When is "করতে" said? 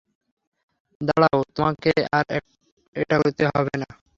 3.21-3.43